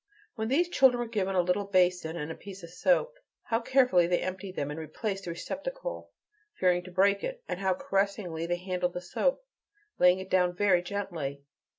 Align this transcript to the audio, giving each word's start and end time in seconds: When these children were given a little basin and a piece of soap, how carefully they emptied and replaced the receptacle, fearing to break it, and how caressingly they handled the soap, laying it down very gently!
When 0.33 0.47
these 0.47 0.67
children 0.67 0.97
were 0.99 1.05
given 1.07 1.35
a 1.35 1.43
little 1.43 1.65
basin 1.65 2.17
and 2.17 2.31
a 2.31 2.35
piece 2.35 2.63
of 2.63 2.71
soap, 2.71 3.19
how 3.43 3.59
carefully 3.59 4.07
they 4.07 4.21
emptied 4.23 4.57
and 4.57 4.75
replaced 4.75 5.25
the 5.25 5.29
receptacle, 5.29 6.09
fearing 6.55 6.81
to 6.85 6.91
break 6.91 7.23
it, 7.23 7.43
and 7.47 7.59
how 7.59 7.75
caressingly 7.75 8.47
they 8.47 8.55
handled 8.57 8.93
the 8.93 9.01
soap, 9.01 9.45
laying 9.99 10.17
it 10.17 10.31
down 10.31 10.55
very 10.55 10.81
gently! 10.81 11.43